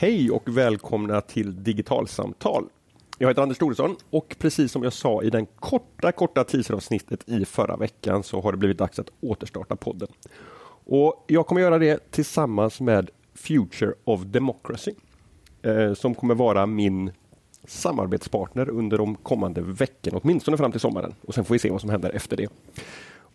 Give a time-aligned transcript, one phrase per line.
[0.00, 2.64] Hej och välkomna till Digitalsamtal.
[3.18, 7.44] Jag heter Anders Thoresson och precis som jag sa i den korta, korta teaseravsnittet i
[7.44, 10.08] förra veckan så har det blivit dags att återstarta podden.
[10.84, 14.92] Och Jag kommer göra det tillsammans med Future of Democracy
[15.62, 17.10] eh, som kommer vara min
[17.64, 21.14] samarbetspartner under de kommande veckorna, åtminstone fram till sommaren.
[21.22, 22.48] Och Sen får vi se vad som händer efter det.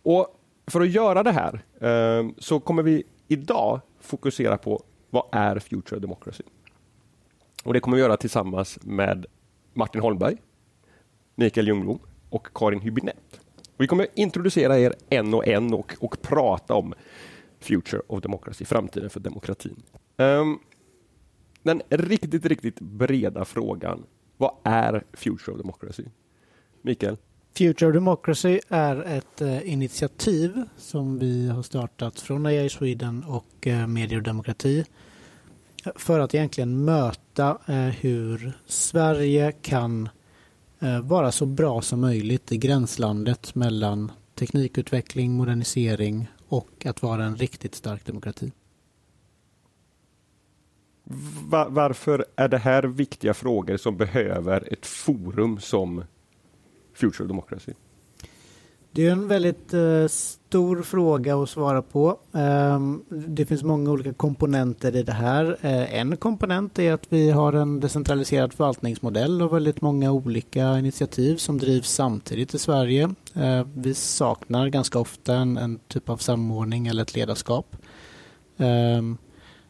[0.04, 0.28] Och
[0.68, 5.98] För att göra det här eh, så kommer vi idag fokusera på vad är Future
[5.98, 6.44] of Democracy?
[7.66, 9.26] Och Det kommer vi göra tillsammans med
[9.74, 10.38] Martin Holmberg,
[11.36, 13.40] Mikael Ljungblom och Karin Hübinette.
[13.78, 16.94] Vi kommer introducera er en och en och, och prata om
[17.60, 19.84] Future of Democracy, framtiden för demokratin.
[20.18, 20.60] Um,
[21.64, 24.04] den riktigt, riktigt breda frågan.
[24.38, 26.04] Vad är Future of Democracy?
[26.82, 27.18] Mikael?
[27.58, 33.68] Future of Democracy är ett eh, initiativ som vi har startat från AI Sweden och
[33.68, 34.86] eh, Medier och demokrati
[35.96, 40.10] för att egentligen möta eh, hur Sverige kan
[40.80, 47.36] eh, vara så bra som möjligt i gränslandet mellan teknikutveckling, modernisering och att vara en
[47.36, 48.52] riktigt stark demokrati.
[51.68, 56.04] Varför är det här viktiga frågor som behöver ett forum som
[56.94, 57.74] Future Democracy?
[58.96, 62.20] Det är en väldigt eh, stor fråga att svara på.
[62.34, 62.80] Eh,
[63.10, 65.58] det finns många olika komponenter i det här.
[65.62, 71.36] Eh, en komponent är att vi har en decentraliserad förvaltningsmodell och väldigt många olika initiativ
[71.38, 73.10] som drivs samtidigt i Sverige.
[73.34, 77.76] Eh, vi saknar ganska ofta en, en, typ av samordning eller ett ledarskap.
[78.58, 79.18] Um,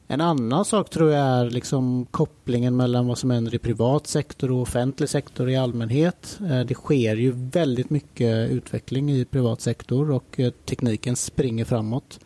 [0.07, 4.51] en annan sak tror jag är liksom kopplingen mellan vad som händer i privat sektor
[4.51, 6.39] och offentlig sektor i allmänhet.
[6.49, 12.19] Eh, det sker ju väldigt mycket utveckling i privat sektor och eh, tekniken springer framåt.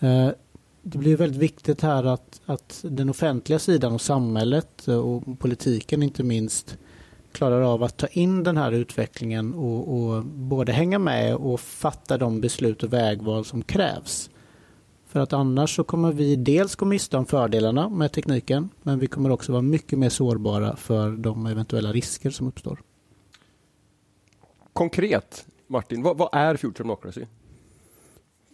[0.00, 0.28] Eh,
[0.82, 6.22] det blir väldigt viktigt här att, att den offentliga sidan och samhället och politiken inte
[6.22, 6.78] minst
[7.32, 12.18] klarar av att ta in den här utvecklingen och, och både hänga med och fatta
[12.18, 14.30] de beslut och vägval som krävs.
[15.12, 19.06] För att annars så kommer vi dels gå miste om fördelarna med tekniken men vi
[19.06, 22.80] kommer också vara mycket mer sårbara för de eventuella risker som uppstår.
[24.72, 27.26] Konkret, Martin, vad, vad är Future Democracy?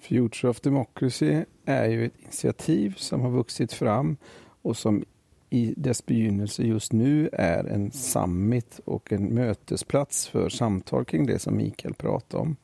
[0.00, 4.16] Future of Democracy är ju ett initiativ som har vuxit fram
[4.62, 5.04] och som
[5.50, 11.38] i dess begynnelse just nu är en summit och en mötesplats för samtal kring det
[11.38, 12.56] som Mikael pratade om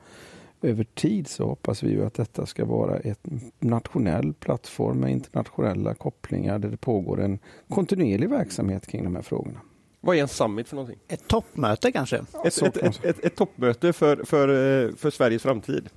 [0.65, 5.95] över tid så hoppas vi ju att detta ska vara en nationell plattform med internationella
[5.95, 7.39] kopplingar där det pågår en
[7.69, 9.61] kontinuerlig verksamhet kring de här frågorna.
[10.01, 10.99] Vad är en summit för någonting?
[11.09, 12.17] Ett toppmöte kanske?
[12.45, 15.89] Ett, ett, ett, ett, ett toppmöte för, för, eh, för Sveriges framtid.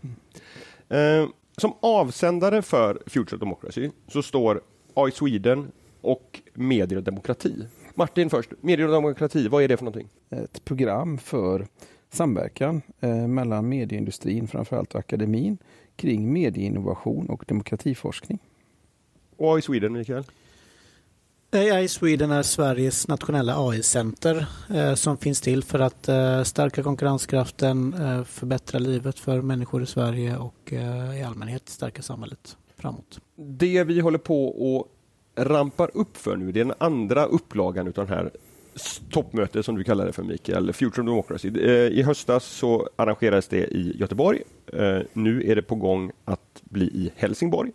[0.89, 1.23] Mm.
[1.23, 4.61] Eh, som avsändare för Future Democracy så står
[4.93, 7.67] AI Sweden och Medier och demokrati.
[7.95, 10.09] Martin först, Medier och demokrati, vad är det för någonting?
[10.29, 11.67] Ett program för
[12.09, 15.57] samverkan eh, mellan medieindustrin, framförallt och akademin,
[15.95, 18.39] kring medieinnovation och demokratiforskning.
[19.37, 20.23] Och AI Sweden, Mikael?
[21.51, 27.93] AI Sweden är Sveriges nationella AI-center eh, som finns till för att eh, stärka konkurrenskraften,
[27.93, 33.19] eh, förbättra livet för människor i Sverige och eh, i allmänhet stärka samhället framåt.
[33.35, 34.87] Det vi håller på och
[35.35, 38.31] rampar upp för nu, det är den andra upplagan av den här
[39.09, 41.47] toppmöte som du kallar det för Mikael, Future of Democracy.
[41.47, 44.41] Eh, I höstas så arrangerades det i Göteborg.
[44.73, 47.71] Eh, nu är det på gång att bli i Helsingborg.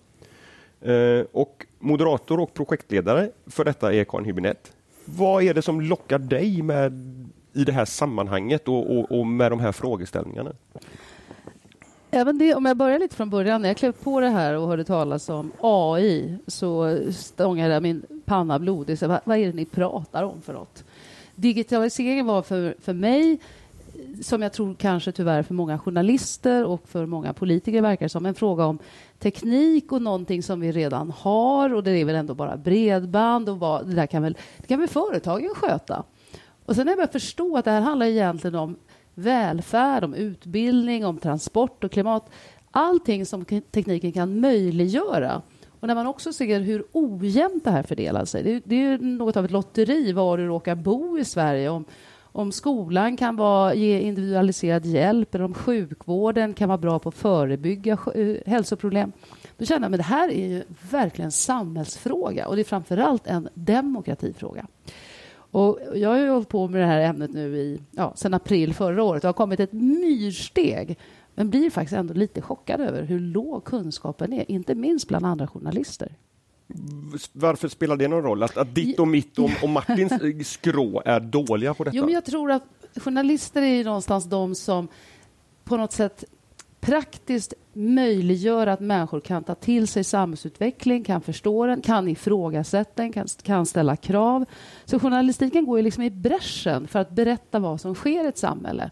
[0.81, 4.71] Eh, och moderator och projektledare för detta är Karin Hübinette.
[5.05, 6.93] Vad är det som lockar dig med
[7.53, 10.53] i det här sammanhanget och, och, och med de här frågeställningarna?
[12.15, 14.69] Även det, om jag börjar lite från början, när jag klev på det här och
[14.69, 18.99] hörde talas om AI så stångade jag min panna blodig.
[18.99, 20.85] Så vad, vad är det ni pratar om för något?
[21.43, 23.39] Digitaliseringen var för, för mig
[24.23, 28.35] som jag tror kanske tyvärr för många journalister och för många politiker verkar som en
[28.35, 28.79] fråga om
[29.19, 33.59] teknik och någonting som vi redan har och det är väl ändå bara bredband och
[33.59, 36.03] vad, det där kan väl, det kan väl företagen sköta.
[36.65, 38.77] Och sen har jag börjat förstå att det här handlar egentligen om
[39.15, 42.31] välfärd, om utbildning, om transport och klimat.
[42.71, 45.43] Allting som tekniken kan möjliggöra.
[45.83, 48.43] Och när man också ser hur ojämnt det här fördelar sig.
[48.43, 51.69] Det, det är något av ett lotteri var du råkar bo i Sverige.
[51.69, 51.85] Om,
[52.23, 57.15] om skolan kan vara, ge individualiserad hjälp eller om sjukvården kan vara bra på att
[57.15, 59.13] förebygga eh, hälsoproblem.
[59.59, 62.97] Då känner jag att det här är ju verkligen en samhällsfråga och det är framför
[62.97, 64.67] allt en demokratifråga.
[65.35, 68.75] Och jag har ju hållit på med det här ämnet nu i, ja, sedan april
[68.75, 69.23] förra året.
[69.23, 70.99] Det har kommit ett myrsteg
[71.35, 75.47] men blir faktiskt ändå lite chockad över hur låg kunskapen är, inte minst bland andra
[75.47, 76.17] journalister.
[77.33, 78.43] Varför spelar det någon roll?
[78.43, 81.97] Att, att ditt och mitt och, och Martins skrå är dåliga på detta?
[81.97, 82.65] Jo, men jag tror att
[82.97, 84.89] journalister är någonstans de som
[85.65, 86.25] på något sätt
[86.81, 93.13] praktiskt möjliggör att människor kan ta till sig samhällsutveckling, kan förstå den, kan ifrågasätta den,
[93.13, 94.45] kan, kan ställa krav.
[94.85, 98.39] Så journalistiken går ju liksom i bräschen för att berätta vad som sker i ett
[98.39, 98.91] samhälle.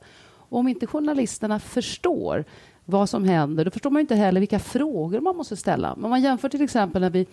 [0.50, 2.44] Och om inte journalisterna förstår
[2.84, 5.92] vad som händer, då förstår man inte heller vilka frågor man måste ställa.
[5.92, 7.26] Om man jämför till exempel när vi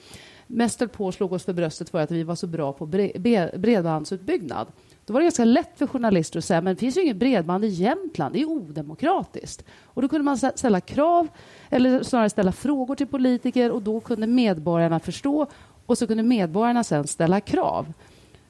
[0.47, 4.67] mest höll på slog oss för bröstet för att vi var så bra på bredbandsutbyggnad.
[5.05, 7.65] Då var det ganska lätt för journalister att säga men det finns ju inget bredband
[7.65, 9.65] i Jämtland, det är odemokratiskt.
[9.83, 11.27] Och då kunde man ställa krav,
[11.69, 15.47] eller snarare ställa frågor till politiker och då kunde medborgarna förstå
[15.85, 17.93] och så kunde medborgarna sen ställa krav.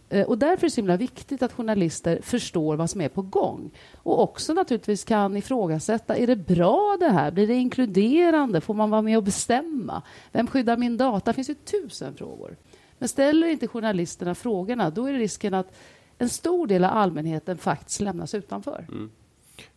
[0.09, 3.21] Eh, och därför är det så himla viktigt att journalister förstår vad som är på
[3.21, 6.17] gång och också naturligtvis kan ifrågasätta.
[6.17, 7.31] Är det bra det här?
[7.31, 8.61] Blir det inkluderande?
[8.61, 10.01] Får man vara med och bestämma?
[10.31, 11.31] Vem skyddar min data?
[11.31, 12.55] Det finns ju tusen frågor.
[12.97, 15.75] Men ställer inte journalisterna frågorna, då är risken att
[16.17, 18.85] en stor del av allmänheten faktiskt lämnas utanför.
[18.89, 19.11] Mm.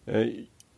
[0.07, 0.29] Eh,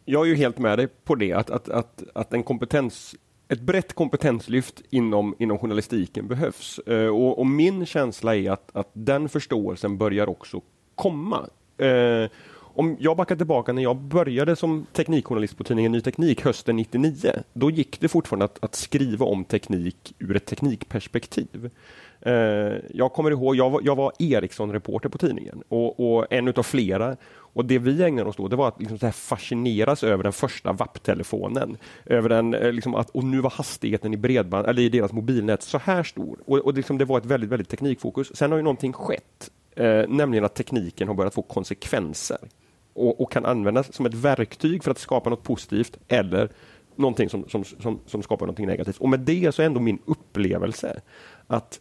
[0.05, 3.15] jag är ju helt med dig på det, att, att, att, att en kompetens
[3.49, 6.79] ett brett kompetenslyft inom, inom journalistiken behövs.
[6.79, 10.61] Eh, och, och, min känsla är att, att den förståelsen börjar också
[10.95, 11.49] komma.
[11.79, 12.31] Eh,
[12.75, 17.33] om jag backar tillbaka när jag började som teknikjournalist på tidningen Ny Teknik hösten 99,
[17.53, 21.71] då gick det fortfarande att, att skriva om teknik ur ett teknikperspektiv.
[22.21, 22.33] Eh,
[22.93, 27.17] jag kommer ihåg, jag var, jag var Ericsson-reporter på tidningen och, och en utav flera.
[27.53, 30.33] Och det vi ägnade oss åt det var att liksom så här fascineras över den
[30.33, 31.77] första WAP-telefonen.
[32.07, 35.63] Över den, eh, liksom att, och nu var hastigheten i bredband, eller i deras mobilnät
[35.63, 36.39] så här stor.
[36.47, 38.37] Och, och liksom det var ett väldigt, väldigt teknikfokus.
[38.37, 42.39] Sen har ju någonting skett, eh, nämligen att tekniken har börjat få konsekvenser
[42.95, 46.49] och, och, kan användas som ett verktyg för att skapa något positivt eller
[46.97, 48.99] någonting som, som, som, som skapar någonting negativt.
[48.99, 51.01] Och med det så är ändå min upplevelse
[51.47, 51.81] att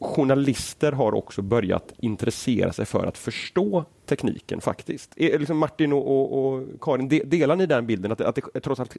[0.00, 5.12] journalister har också börjat intressera sig för att förstå tekniken faktiskt.
[5.16, 8.60] Är, liksom Martin och, och, och Karin, de, delar ni den bilden att att det
[8.60, 8.96] trots allt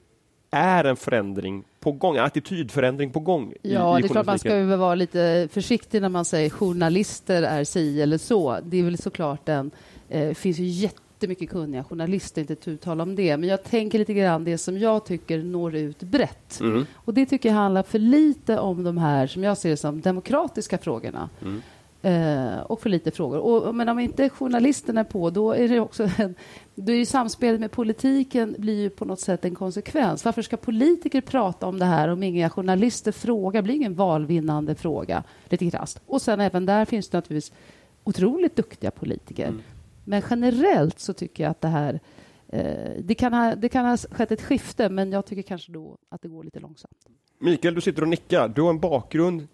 [0.51, 3.53] är en förändring på gång, en attitydförändring på gång?
[3.61, 7.63] Ja, i, det är klart man ska vara lite försiktig när man säger journalister är
[7.63, 8.59] si eller så.
[8.63, 9.71] Det är väl såklart en,
[10.09, 13.37] eh, finns ju jätte jättemycket kunniga journalister, inte tu tal om det.
[13.37, 16.59] Men jag tänker lite grann det som jag tycker når ut brett.
[16.59, 16.85] Mm.
[16.95, 20.01] Och det tycker jag handlar för lite om de här, som jag ser det som,
[20.01, 21.29] demokratiska frågorna.
[21.41, 21.61] Mm.
[22.03, 23.39] Eh, och för lite frågor.
[23.39, 26.35] Och, men om inte journalisterna är på, då är det också en,
[26.75, 30.25] då är samspelet med politiken blir ju på något sätt en konsekvens.
[30.25, 33.61] Varför ska politiker prata om det här om inga journalister frågar?
[33.61, 36.01] Det blir ingen valvinnande fråga, lite krasst.
[36.05, 37.53] Och sen även där finns det naturligtvis
[38.03, 39.47] otroligt duktiga politiker.
[39.47, 39.61] Mm.
[40.03, 41.99] Men generellt så tycker jag att det här...
[42.47, 45.97] Eh, det, kan ha, det kan ha skett ett skifte, men jag tycker kanske då
[46.09, 46.97] att det går lite långsamt.
[47.39, 48.47] Mikael, du sitter och nickar.
[48.47, 49.47] Du har en bakgrund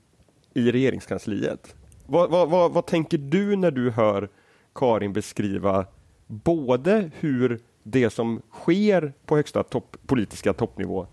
[0.53, 1.75] i regeringskansliet.
[2.05, 4.29] Vad, vad, vad, vad tänker du när du hör
[4.75, 5.85] Karin beskriva
[6.27, 11.07] både hur det som sker på högsta topp, politiska toppnivå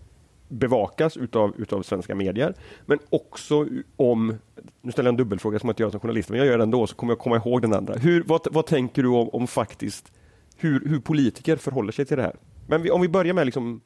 [0.47, 2.53] bevakas utav, utav svenska medier,
[2.85, 4.35] men också om,
[4.81, 6.63] nu ställer jag en dubbelfråga som jag inte gör som journalist, men jag gör det
[6.63, 7.93] ändå, så kommer jag komma ihåg den andra.
[7.93, 10.11] Hur, vad, vad tänker du om, om faktiskt
[10.57, 12.35] hur, hur politiker förhåller sig till det här?
[12.67, 13.81] Men vi, om vi börjar med liksom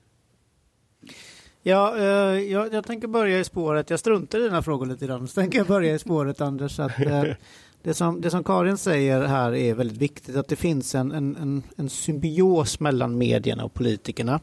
[1.64, 2.04] Ja, eh,
[2.52, 3.90] jag, jag, tänker börja i spåret.
[3.90, 5.28] Jag struntar i dina frågor lite grann.
[5.28, 6.80] Så tänker jag börja i spåret, Anders.
[6.80, 7.24] Att, eh,
[7.84, 10.36] det, som, det som Karin säger här är väldigt viktigt.
[10.36, 14.40] Att det finns en, en, en, en symbios mellan medierna och politikerna.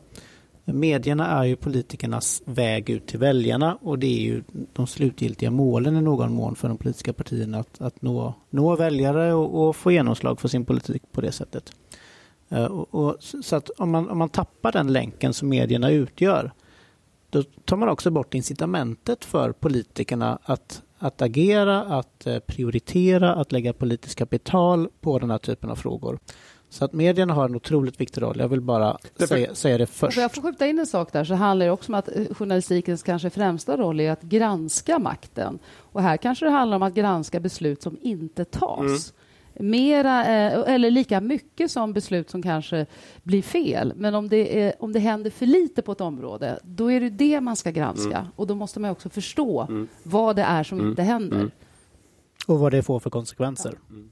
[0.72, 4.42] Medierna är ju politikernas väg ut till väljarna och det är ju
[4.72, 9.34] de slutgiltiga målen i någon mån för de politiska partierna att, att nå, nå väljare
[9.34, 11.72] och, och få genomslag för sin politik på det sättet.
[12.52, 16.52] Uh, och, och, så att om man, om man tappar den länken som medierna utgör
[17.30, 23.52] då tar man också bort incitamentet för politikerna att, att agera, att eh, prioritera, att
[23.52, 26.18] lägga politiskt kapital på den här typen av frågor.
[26.68, 28.36] Så att medierna har en otroligt viktig roll.
[28.38, 30.18] Jag vill bara säga, säga det först.
[30.18, 33.02] jag får skjuta in en sak där, så handlar det också om att eh, journalistikens
[33.02, 35.58] kanske främsta roll är att granska makten.
[35.78, 38.80] Och här kanske det handlar om att granska beslut som inte tas.
[38.80, 39.70] Mm.
[39.70, 42.86] Mera, eh, eller lika mycket som beslut som kanske
[43.22, 43.92] blir fel.
[43.96, 47.10] Men om det, är, om det händer för lite på ett område, då är det
[47.10, 48.18] det man ska granska.
[48.18, 48.30] Mm.
[48.36, 49.88] Och då måste man också förstå mm.
[50.02, 50.90] vad det är som mm.
[50.90, 51.36] inte händer.
[51.36, 51.50] Mm.
[52.46, 53.74] Och vad det får för konsekvenser.
[53.90, 54.10] Mm.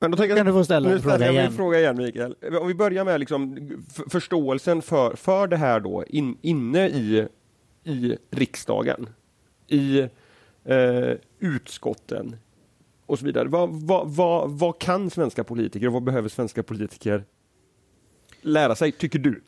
[0.00, 1.52] Men då tänker kan du få ställa en fråga igen.
[1.52, 2.34] fråga igen, Mikael.
[2.60, 3.70] Om vi börjar med liksom
[4.10, 7.28] förståelsen för, för det här då in, inne i,
[7.84, 9.08] i riksdagen,
[9.66, 10.00] i
[10.64, 12.36] eh, utskotten
[13.06, 13.48] och så vidare.
[13.48, 17.24] Vad, vad, vad, vad kan svenska politiker och vad behöver svenska politiker
[18.40, 19.42] lära sig, tycker du?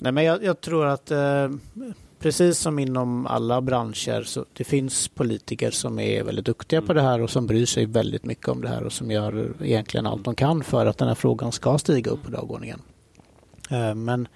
[0.00, 1.50] Nej, men jag, jag tror att eh,
[2.18, 7.02] precis som inom alla branscher så det finns politiker som är väldigt duktiga på det
[7.02, 10.24] här och som bryr sig väldigt mycket om det här och som gör egentligen allt
[10.24, 12.82] de kan för att den här frågan ska stiga upp på dagordningen.
[13.70, 14.28] Eh, men,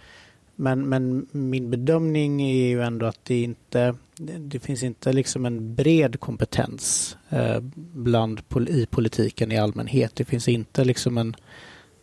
[0.56, 3.94] men, men min bedömning är ju ändå att det inte
[4.38, 7.61] det finns inte liksom en bred kompetens eh,
[7.92, 10.16] bland, i politiken i allmänhet.
[10.16, 11.37] Det finns inte liksom en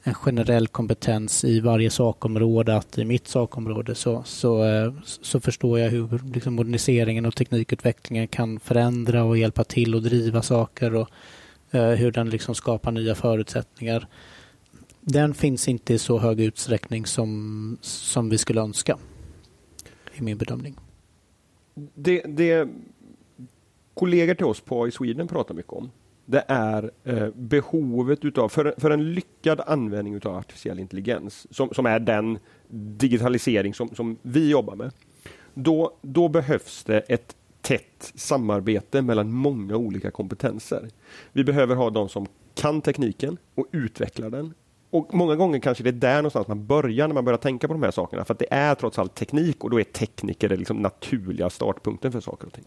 [0.07, 2.75] en generell kompetens i varje sakområde.
[2.75, 8.27] Att i mitt sakområde så, så, eh, så förstår jag hur liksom moderniseringen och teknikutvecklingen
[8.27, 11.09] kan förändra och hjälpa till och driva saker och
[11.71, 14.07] eh, hur den liksom skapar nya förutsättningar.
[15.01, 18.97] Den finns inte i så hög utsträckning som, som vi skulle önska,
[20.13, 20.75] i min bedömning.
[21.93, 22.69] Det, det
[23.93, 25.91] kollegor till oss på i Sweden pratar mycket om
[26.25, 31.85] det är eh, behovet utav, för, för en lyckad användning utav artificiell intelligens, som, som
[31.85, 32.39] är den
[32.69, 34.91] digitalisering som, som vi jobbar med,
[35.53, 40.89] då, då behövs det ett tätt samarbete mellan många olika kompetenser.
[41.31, 44.53] Vi behöver ha de som kan tekniken och utvecklar den.
[44.89, 47.73] Och Många gånger kanske det är där någonstans man börjar när man börjar tänka på
[47.73, 50.59] de här sakerna, för att det är trots allt teknik och då är tekniker den
[50.59, 52.65] liksom naturliga startpunkten för saker och ting.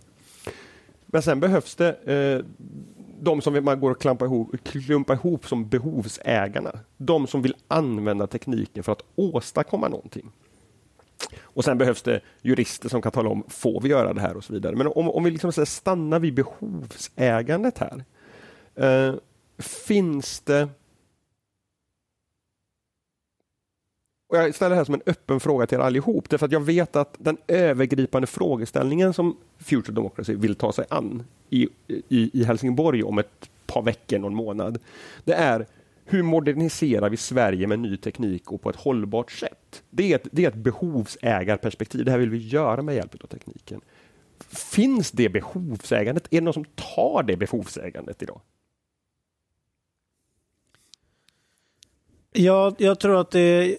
[1.10, 2.44] Men sen behövs det eh,
[3.20, 6.78] de som man går och klampar ihop, klumpar ihop som behovsägarna.
[6.96, 10.30] De som vill använda tekniken för att åstadkomma någonting.
[11.40, 14.44] Och sen behövs det jurister som kan tala om, får vi göra det här och
[14.44, 14.76] så vidare.
[14.76, 18.04] Men om, om vi liksom stannar vid behovsägandet här.
[18.74, 19.14] Eh,
[19.58, 20.68] finns det
[24.28, 26.60] Och jag ställer det här som en öppen fråga till er allihop, därför att jag
[26.60, 32.44] vet att den övergripande frågeställningen som Future Democracy vill ta sig an i, i, i
[32.44, 34.78] Helsingborg om ett par veckor, någon månad,
[35.24, 35.66] det är
[36.04, 39.82] hur moderniserar vi Sverige med ny teknik och på ett hållbart sätt?
[39.90, 42.04] Det är ett, det är ett behovsägarperspektiv.
[42.04, 43.80] Det här vill vi göra med hjälp av tekniken.
[44.50, 46.26] Finns det behovsägandet?
[46.30, 48.40] Är det någon som tar det behovsägandet idag?
[52.32, 53.78] Ja, jag tror att det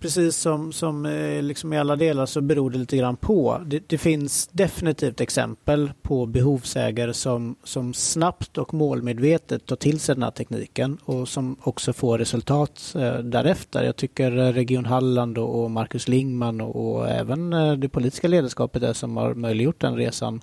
[0.00, 3.60] precis som, som eh, liksom i alla delar så beror det lite grann på.
[3.66, 10.14] Det, det, finns definitivt exempel på behovsägare som, som snabbt och målmedvetet tar till sig
[10.14, 13.84] den här tekniken och som också får resultat eh, därefter.
[13.84, 19.16] Jag tycker Region Halland och, Marcus Lingman och, även eh, det politiska ledarskapet där som
[19.16, 20.40] har möjliggjort den resan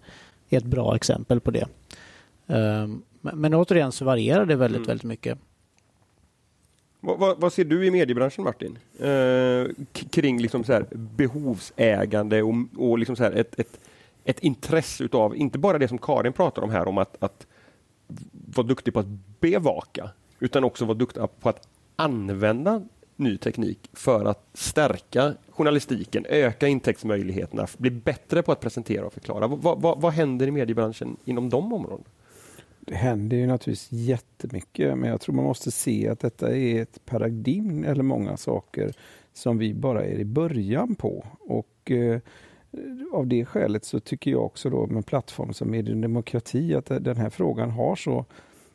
[0.50, 1.68] är ett bra exempel på det.
[3.22, 4.88] Men, men återigen så varierar det väldigt, mm.
[4.88, 5.40] väldigt mycket.
[7.16, 8.78] Vad, vad, ser du i mediebranschen Martin?
[9.00, 13.80] Eh, kring liksom så här behovsägande och, och liksom så här ett, ett,
[14.24, 17.48] ett intresse utav, inte bara det som Karin pratar om här om att, att
[18.56, 19.08] vara duktig på att
[19.40, 20.10] bevaka,
[20.40, 22.82] utan också vara duktig på att använda
[23.16, 29.48] ny teknik för att stärka journalistiken, öka intäktsmöjligheterna, bli bättre på att presentera och förklara.
[29.48, 32.10] Vad, vad, vad händer i mediebranschen inom de områdena?
[32.88, 37.06] Det händer ju naturligtvis jättemycket, men jag tror man måste se att detta är ett
[37.06, 38.94] paradigm eller många saker
[39.34, 41.26] som vi bara är i början på.
[41.40, 42.20] Och eh,
[43.14, 47.18] av det skälet så tycker jag också då med plattform som Medium Demokrati att den
[47.18, 48.26] här frågan har så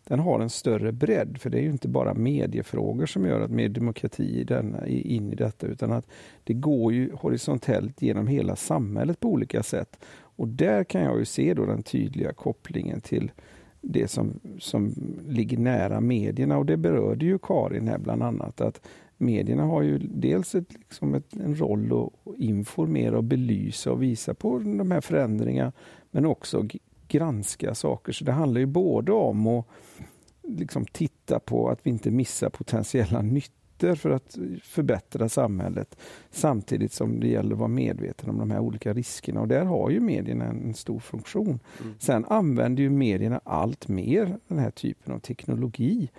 [0.05, 3.51] den har en större bredd, för det är ju inte bara mediefrågor som gör att
[3.51, 6.07] mediedemokrati är in i detta, utan att
[6.45, 10.05] det går ju horisontellt genom hela samhället på olika sätt.
[10.37, 13.31] Och där kan jag ju se då den tydliga kopplingen till
[13.83, 14.95] det som, som
[15.29, 18.81] ligger nära medierna och det berörde ju Karin här bland annat att
[19.17, 24.35] medierna har ju dels ett, liksom ett, en roll att informera och belysa och visa
[24.35, 25.73] på de här förändringarna
[26.11, 26.69] men också
[27.09, 28.13] granska saker.
[28.13, 29.67] Så det handlar ju både om att
[30.43, 35.97] liksom titta på att vi inte missar potentiella nyttor brister för att förbättra samhället
[36.31, 39.41] samtidigt som det gäller att vara medveten om de här olika riskerna.
[39.41, 41.61] Och där har ju medierna en stor funktion.
[41.81, 41.95] Mm.
[41.99, 46.11] Sen använder ju medierna allt mer den här typen av teknologi.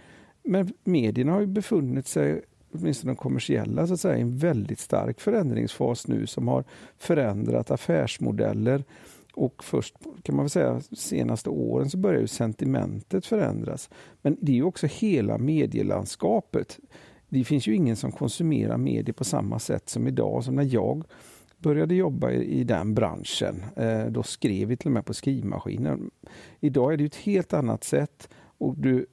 [0.44, 2.42] Men medierna har ju befunnit sig
[2.74, 6.64] åtminstone de kommersiella, så att säga, i en väldigt stark förändringsfas nu som har
[6.98, 8.84] förändrat affärsmodeller.
[9.36, 13.90] Och först kan man väl säga senaste åren så börjar ju sentimentet förändras.
[14.22, 16.80] Men det är ju också hela medielandskapet
[17.34, 20.44] det finns ju ingen som konsumerar medier på samma sätt som idag.
[20.44, 21.04] Som när jag
[21.58, 23.64] började jobba i, i den branschen.
[23.76, 26.12] Eh, då skrev vi till och med på skrivmaskinen.
[26.60, 28.30] Idag är det ett helt annat sätt.
[28.58, 29.06] och du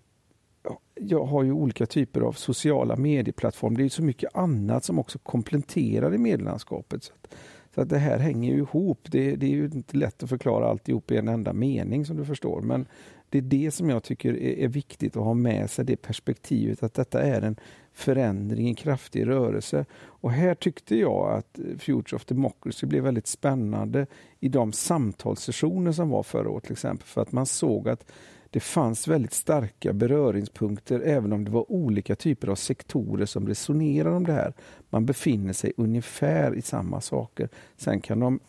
[0.94, 3.78] jag har ju olika typer av sociala medieplattformar.
[3.78, 7.04] Det är så mycket annat som också kompletterar i medielandskapet.
[7.04, 7.34] Så att,
[7.74, 9.08] så att det här hänger ju ihop.
[9.10, 12.24] Det, det, är ju inte lätt att förklara alltihop i en enda mening som du
[12.24, 12.60] förstår.
[12.60, 12.86] Men
[13.28, 16.82] det är det som jag tycker är, är viktigt att ha med sig, det perspektivet
[16.82, 17.56] att detta är en
[18.00, 19.84] förändring, en kraftig rörelse.
[20.02, 24.06] Och här tyckte jag att Future of Democracy blev väldigt spännande
[24.40, 28.04] i de samtalssessioner som var förra året till exempel, för att man såg att
[28.50, 34.10] det fanns väldigt starka beröringspunkter även om det var olika typer av sektorer som resonerar
[34.10, 34.52] om det här.
[34.90, 37.48] Man befinner sig ungefär i samma saker.
[37.76, 38.40] Sen kan de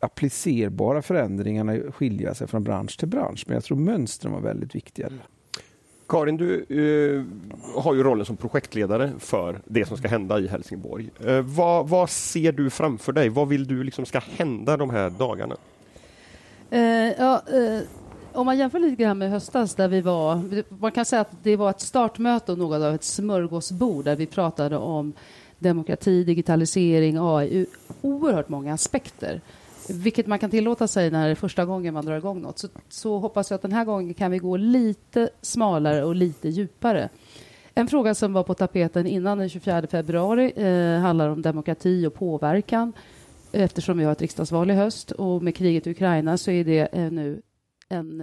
[0.00, 5.08] applicerbara förändringarna skilja sig från bransch till bransch, men jag tror mönstren var väldigt viktiga.
[6.08, 7.24] Karin, du uh,
[7.82, 11.10] har ju rollen som projektledare för det som ska hända i Helsingborg.
[11.26, 13.28] Uh, vad, vad, ser du framför dig?
[13.28, 15.56] Vad vill du liksom ska hända de här dagarna?
[16.72, 16.80] Uh,
[17.18, 17.42] ja,
[18.32, 20.42] om man jämför lite grann med höstas där vi var,
[20.80, 24.26] man kan säga att det var ett startmöte och något av ett smörgåsbord där vi
[24.26, 25.12] pratade om
[25.58, 27.66] demokrati, digitalisering, AI,
[28.00, 29.40] oerhört många aspekter.
[29.90, 32.58] Vilket man kan tillåta sig när det är första gången man drar igång något.
[32.58, 36.48] Så, så hoppas jag att den här gången kan vi gå lite smalare och lite
[36.48, 37.08] djupare.
[37.74, 42.14] En fråga som var på tapeten innan den 24 februari eh, handlar om demokrati och
[42.14, 42.92] påverkan
[43.52, 46.88] eftersom vi har ett riksdagsval i höst och med kriget i Ukraina så är det
[46.92, 47.42] eh, nu
[47.88, 48.20] en,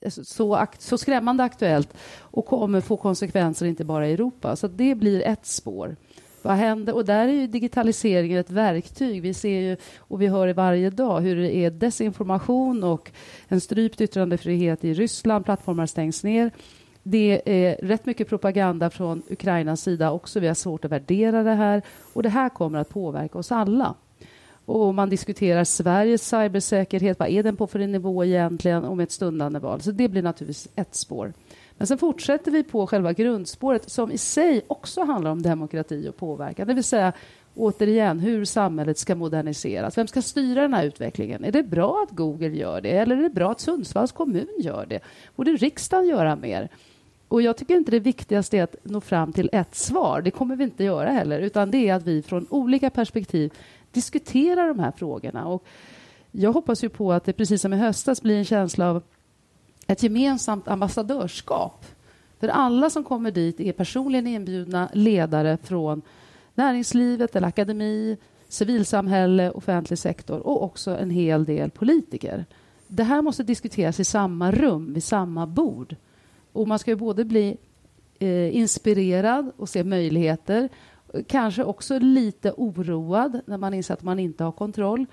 [0.00, 4.56] eh, så, så skrämmande aktuellt och kommer få konsekvenser inte bara i Europa.
[4.56, 5.96] Så det blir ett spår.
[6.44, 6.94] Vad händer?
[6.94, 9.22] Och där är ju digitaliseringen ett verktyg.
[9.22, 13.10] Vi ser ju, och vi hör varje dag hur det är desinformation och
[13.48, 15.44] en strypt yttrandefrihet i Ryssland.
[15.44, 16.50] Plattformar stängs ner.
[17.02, 20.40] Det är rätt mycket propaganda från Ukrainas sida också.
[20.40, 21.82] Vi har svårt att värdera det här.
[22.12, 23.94] Och det här kommer att påverka oss alla.
[24.64, 27.18] Och man diskuterar Sveriges cybersäkerhet.
[27.18, 28.84] Vad är den på för en nivå egentligen?
[28.84, 29.80] om ett stundande val.
[29.80, 31.32] Så det blir naturligtvis ett spår.
[31.82, 36.16] Men sen fortsätter vi på själva grundspåret som i sig också handlar om demokrati och
[36.16, 36.66] påverkan.
[36.66, 37.12] Det vill säga
[37.54, 39.98] återigen hur samhället ska moderniseras.
[39.98, 41.44] Vem ska styra den här utvecklingen?
[41.44, 44.86] Är det bra att Google gör det eller är det bra att Sundsvalls kommun gör
[44.86, 45.00] det?
[45.36, 46.68] Borde riksdagen göra mer?
[47.28, 50.22] Och jag tycker inte det viktigaste är att nå fram till ett svar.
[50.22, 53.52] Det kommer vi inte göra heller, utan det är att vi från olika perspektiv
[53.92, 55.46] diskuterar de här frågorna.
[55.46, 55.64] Och
[56.30, 59.02] jag hoppas ju på att det precis som i höstas blir en känsla av
[59.92, 61.84] ett gemensamt ambassadörskap.
[62.40, 66.02] För alla som kommer dit är personligen inbjudna ledare från
[66.54, 68.16] näringslivet eller akademi,
[68.48, 72.44] civilsamhälle, offentlig sektor och också en hel del politiker.
[72.88, 75.96] Det här måste diskuteras i samma rum, vid samma bord.
[76.52, 77.56] Och man ska ju både bli
[78.18, 80.68] eh, inspirerad och se möjligheter,
[81.26, 85.06] kanske också lite oroad när man inser att man inte har kontroll.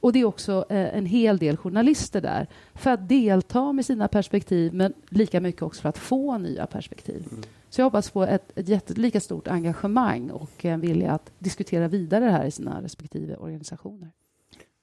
[0.00, 4.08] Och det är också eh, en hel del journalister där för att delta med sina
[4.08, 7.26] perspektiv men lika mycket också för att få nya perspektiv.
[7.30, 7.42] Mm.
[7.70, 11.88] Så jag hoppas på ett, ett jätte, lika stort engagemang och en vilja att diskutera
[11.88, 14.10] vidare det här i sina respektive organisationer.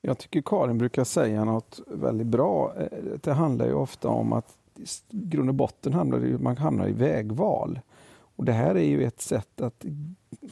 [0.01, 2.73] Jag tycker Karin brukar säga något väldigt bra.
[2.77, 2.87] Eh,
[3.21, 6.91] det handlar ju ofta om att i grund och botten handlar det, man hamnar i
[6.91, 7.79] vägval.
[8.37, 9.85] Och Det här är ju ett sätt att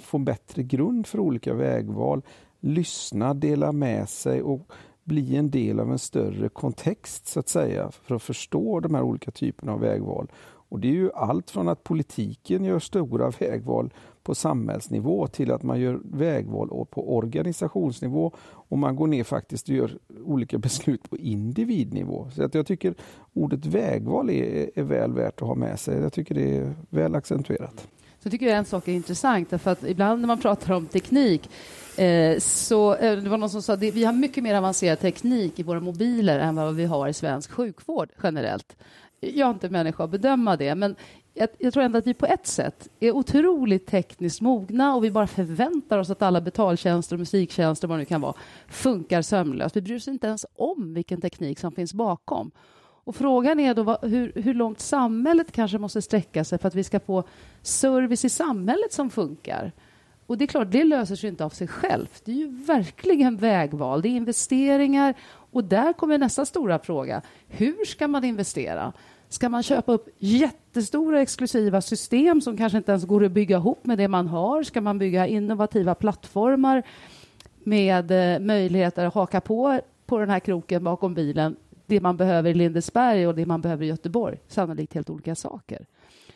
[0.01, 2.21] få bättre grund för olika vägval
[2.63, 4.71] lyssna, dela med sig och
[5.03, 9.01] bli en del av en större kontext så att säga för att förstå de här
[9.01, 10.31] olika typerna av vägval.
[10.69, 15.63] Och Det är ju allt från att politiken gör stora vägval på samhällsnivå till att
[15.63, 21.17] man gör vägval på organisationsnivå och man går ner faktiskt och gör olika beslut på
[21.17, 22.27] individnivå.
[22.35, 22.95] Så att jag tycker
[23.33, 26.01] ordet vägval är, är väl värt att ha med sig.
[26.01, 27.87] Jag tycker det är väl accentuerat.
[28.23, 31.49] Så tycker jag en sak är intressant, för att ibland när man pratar om teknik
[31.97, 35.59] eh, så eh, det var någon som sa att vi har mycket mer avancerad teknik
[35.59, 38.75] i våra mobiler än vad vi har i svensk sjukvård generellt.
[39.19, 40.95] Jag är inte människa att bedöma det, men
[41.33, 45.11] jag, jag, tror ändå att vi på ett sätt är otroligt tekniskt mogna och vi
[45.11, 48.35] bara förväntar oss att alla betaltjänster och musiktjänster, vad det nu kan vara,
[48.67, 49.75] funkar sömlöst.
[49.75, 52.51] Vi bryr oss inte ens om vilken teknik som finns bakom.
[53.03, 56.75] Och frågan är då vad, hur, hur långt samhället kanske måste sträcka sig för att
[56.75, 57.23] vi ska få
[57.61, 59.71] service i samhället som funkar.
[60.27, 62.21] Och det är klart, det löser sig inte av sig självt.
[62.25, 65.13] Det är ju verkligen vägval, det är investeringar.
[65.51, 67.21] Och där kommer nästa stora fråga.
[67.47, 68.93] Hur ska man investera?
[69.29, 73.85] Ska man köpa upp jättestora exklusiva system som kanske inte ens går att bygga ihop
[73.85, 74.63] med det man har?
[74.63, 76.83] Ska man bygga innovativa plattformar
[77.63, 82.49] med eh, möjligheter att haka på på den här kroken bakom bilen det man behöver
[82.49, 84.37] i Lindesberg och det man behöver i Göteborg.
[84.47, 85.85] Sannolikt helt olika saker.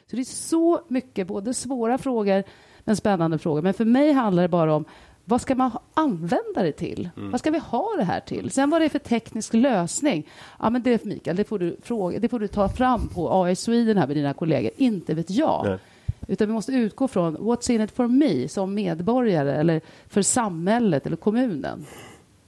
[0.09, 2.43] Så det är så mycket, både svåra frågor
[2.79, 3.61] men spännande frågor.
[3.61, 4.85] Men för mig handlar det bara om
[5.25, 7.09] vad ska man använda det till?
[7.17, 7.31] Mm.
[7.31, 8.51] Vad ska vi ha det här till?
[8.51, 10.27] Sen vad det är för teknisk lösning?
[10.59, 13.55] Ja, men det, Mikael, det får, du fråga, det får du ta fram på AI
[13.55, 14.71] Sweden här med dina kollegor.
[14.77, 15.65] Inte vet jag.
[15.65, 15.77] Nej.
[16.27, 21.05] Utan vi måste utgå från what's in it for me som medborgare eller för samhället
[21.05, 21.85] eller kommunen.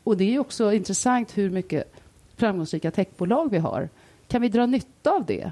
[0.04, 1.94] Och det är också intressant hur mycket
[2.40, 3.90] framgångsrika techbolag vi har.
[4.28, 5.52] Kan vi dra nytta av det?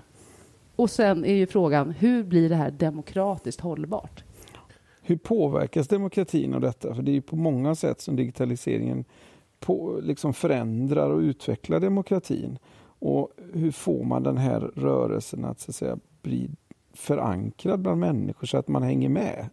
[0.76, 4.24] Och sen är ju frågan, hur blir det här demokratiskt hållbart?
[5.08, 6.96] hur påverkas demokratin av detta?
[6.96, 9.06] För det är ju på många sätt som digitaliseringen
[9.60, 12.60] på, liksom förändrar och utvecklar demokratin.
[13.00, 16.50] Och hur får man den här rörelsen att, så att säga, bli
[16.94, 19.50] förankrad bland människor så att man hänger med?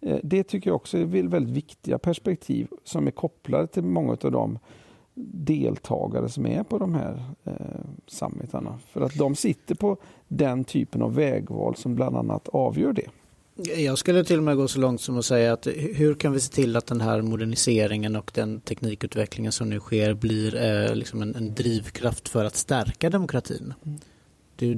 [0.00, 4.32] Eh, det tycker jag också är väldigt viktiga perspektiv som är kopplade till många av
[4.32, 4.58] de
[5.32, 7.52] deltagare som är på de här eh,
[8.06, 8.78] summitarna.
[8.88, 9.96] För att de sitter på
[10.28, 13.08] den typen av vägval som bland annat avgör det.
[13.76, 16.40] Jag skulle till och med gå så långt som att säga att hur kan vi
[16.40, 21.22] se till att den här moderniseringen och den teknikutvecklingen som nu sker blir eh, liksom
[21.22, 23.74] en, en, drivkraft för att stärka demokratin.
[23.86, 23.98] Mm
[24.58, 24.74] det,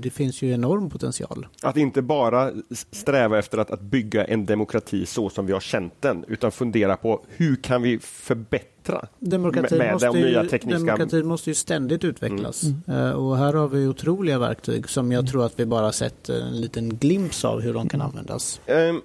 [0.00, 1.46] det, finns ju enorm potential.
[1.62, 2.52] Att inte bara
[2.90, 6.96] sträva efter att, att, bygga en demokrati så som vi har känt den, utan fundera
[6.96, 10.78] på hur kan vi förbättra demokratin med, med de nya tekniska...
[10.78, 12.62] Demokratin måste ju ständigt utvecklas.
[12.62, 12.80] Mm.
[12.86, 13.16] Mm.
[13.16, 15.30] och här har vi otroliga verktyg som jag mm.
[15.30, 18.60] tror att vi bara sett en liten glimt av hur de kan användas.
[18.66, 19.02] Um,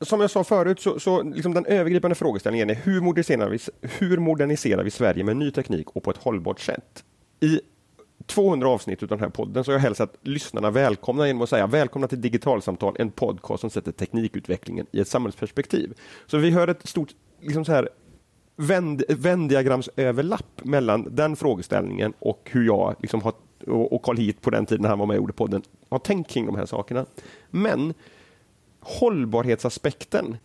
[0.00, 4.18] som jag sa förut, så, så liksom den övergripande frågeställningen är hur moderniserar, vi, hur
[4.18, 7.04] moderniserar vi Sverige med ny teknik och på ett hållbart sätt?
[7.40, 7.60] I
[8.26, 11.66] 200 avsnitt av den här podden så har jag hälsat lyssnarna välkomna genom att säga
[11.66, 15.94] välkomna till Digitalsamtal, en podcast som sätter teknikutvecklingen i ett samhällsperspektiv.
[16.26, 17.08] Så vi hör ett stort
[17.40, 17.88] liksom så här,
[18.56, 23.32] vänd, vändiagramsöverlapp mellan den frågeställningen och hur jag liksom har,
[23.66, 26.46] och Carl Hit på den tiden han var med och gjorde podden har tänkt kring
[26.46, 27.06] de här sakerna.
[27.50, 27.94] Men
[28.80, 30.36] hållbarhetsaspekten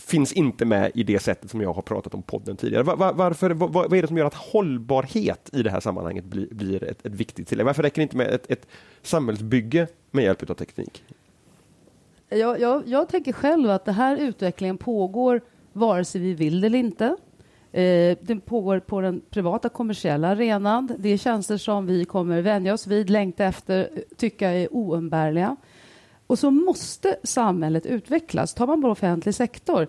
[0.00, 2.82] finns inte med i det sättet som jag har pratat om podden tidigare.
[2.82, 6.48] Var, varför, var, vad är det som gör att hållbarhet i det här sammanhanget blir,
[6.50, 7.66] blir ett, ett, viktigt tillägg?
[7.66, 8.66] Varför räcker det inte med ett, ett
[9.02, 11.04] samhällsbygge med hjälp av teknik?
[12.28, 15.40] Jag, jag, jag, tänker själv att den här utvecklingen pågår
[15.72, 17.16] vare sig vi vill det eller inte.
[17.72, 20.92] Eh, den pågår på den privata kommersiella arenan.
[20.98, 25.56] Det är tjänster som vi kommer vänja oss vid, längta efter, tycka är oumbärliga.
[26.30, 28.54] Och så måste samhället utvecklas.
[28.54, 29.88] Tar man bara offentlig sektor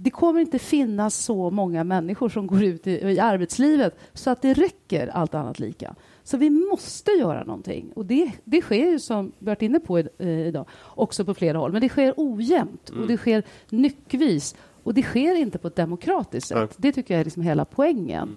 [0.00, 4.42] det kommer inte finnas så många människor som går ut i, i, arbetslivet så att
[4.42, 5.94] det räcker allt annat lika.
[6.24, 7.92] Så vi måste göra någonting.
[7.94, 11.34] Och det, det sker ju, som vi varit inne på i, eh, idag, också på
[11.34, 11.72] flera håll.
[11.72, 13.02] Men det sker ojämnt mm.
[13.02, 14.56] och det sker nyckvis.
[14.82, 16.74] Och det sker inte på ett demokratiskt sätt.
[16.76, 18.22] Det tycker jag är liksom hela poängen.
[18.22, 18.36] Mm.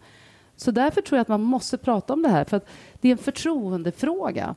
[0.56, 2.43] Så därför tror jag att man måste prata om det här.
[2.43, 2.69] För att
[3.01, 4.56] det är en förtroendefråga.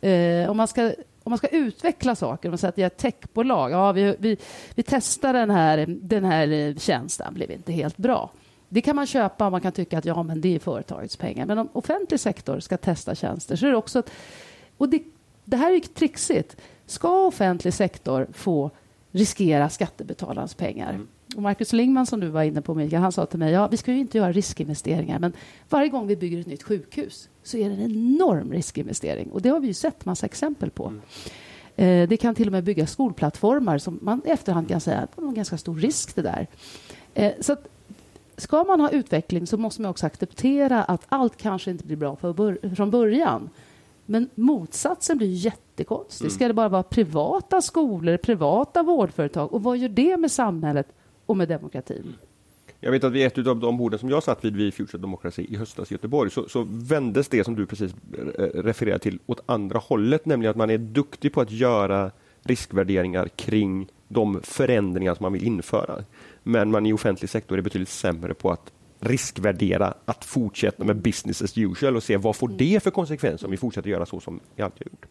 [0.00, 0.92] Eh, om man ska
[1.26, 4.16] om man ska utveckla saker, om man säger att jag är ett techbolag, ja, vi,
[4.18, 4.36] vi,
[4.74, 8.30] vi testar den här, den här tjänsten, blev inte helt bra.
[8.68, 11.46] Det kan man köpa och man kan tycka att ja, men det är företagets pengar.
[11.46, 14.10] Men om offentlig sektor ska testa tjänster så är det också att...
[14.76, 15.02] Och det,
[15.44, 16.56] det här är trixigt.
[16.86, 18.70] Ska offentlig sektor få
[19.10, 20.90] riskera skattebetalarnas pengar?
[20.90, 21.08] Mm.
[21.36, 23.76] Och Marcus Lingman som du var inne på Mikael, han sa till mig, ja vi
[23.76, 25.32] ska ju inte göra riskinvesteringar men
[25.68, 29.48] varje gång vi bygger ett nytt sjukhus så är det en enorm riskinvestering och det
[29.48, 30.86] har vi ju sett massa exempel på.
[30.86, 31.00] Mm.
[31.76, 35.28] Eh, det kan till och med bygga skolplattformar som man i efterhand kan säga var
[35.28, 36.46] en ganska stor risk det där.
[37.14, 37.68] Eh, så att,
[38.36, 42.16] ska man ha utveckling så måste man också acceptera att allt kanske inte blir bra
[42.20, 43.50] bör från början.
[44.06, 46.24] Men motsatsen blir jättekonstig.
[46.24, 46.34] Mm.
[46.34, 49.52] Ska det bara vara privata skolor, privata vårdföretag?
[49.52, 50.95] Och vad gör det med samhället
[51.26, 52.14] och med demokratin?
[52.80, 55.46] Jag vet att vid ett av de borden som jag satt vid vid Future Democracy
[55.48, 57.94] i höstas i Göteborg så, så vändes det som du precis
[58.38, 62.10] eh, refererade till åt andra hållet, nämligen att man är duktig på att göra
[62.42, 66.04] riskvärderingar kring de förändringar som man vill införa.
[66.42, 71.42] Men man i offentlig sektor är betydligt sämre på att riskvärdera att fortsätta med business
[71.42, 74.40] as usual och se vad får det för konsekvenser om vi fortsätter göra så som
[74.54, 75.06] vi alltid har gjort.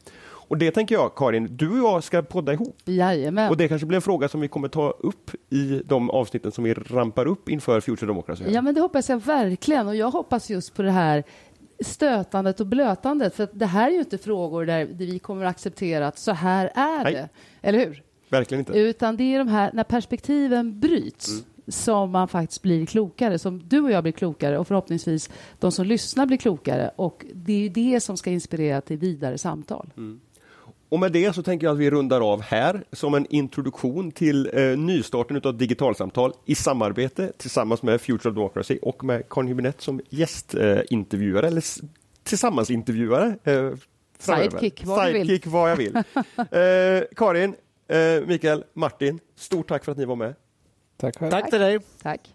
[0.47, 2.77] Och det tänker jag, Karin, du och jag ska podda ihop.
[2.85, 3.49] Jajamän.
[3.49, 6.63] Och det kanske blir en fråga som vi kommer ta upp i de avsnitten som
[6.63, 8.43] vi rampar upp inför Future Democracy.
[8.47, 9.87] Ja, men det hoppas jag verkligen.
[9.87, 11.23] Och jag hoppas just på det här
[11.79, 13.35] stötandet och blötandet.
[13.35, 16.71] För det här är ju inte frågor där vi kommer att acceptera att så här
[16.75, 17.13] är Nej.
[17.13, 17.29] det.
[17.61, 18.03] Eller hur?
[18.29, 18.79] Verkligen inte.
[18.79, 21.29] Utan det är de här, när perspektiven bryts.
[21.29, 25.29] Mm som man faktiskt blir klokare, som du och jag blir klokare och förhoppningsvis
[25.59, 26.91] de som lyssnar blir klokare.
[26.95, 29.93] Och det är det som ska inspirera till vidare samtal.
[29.97, 30.19] Mm.
[30.95, 34.49] Och med det så tänker jag att vi rundar av här som en introduktion till
[34.53, 39.81] eh, nystarten av digitalsamtal i samarbete tillsammans med Future of Democracy och med Karin Hübinette
[39.81, 41.63] som gästintervjuare eh, eller
[42.23, 43.37] tillsammansintervjuare.
[43.43, 43.71] Eh,
[44.19, 45.53] Sidekick, vad Sidekick, du vill.
[45.53, 45.95] vad jag vill.
[46.37, 47.55] eh, Karin,
[47.87, 50.35] eh, Mikael, Martin, stort tack för att ni var med.
[50.97, 51.79] Tack Tack till dig.
[52.01, 52.34] Tack.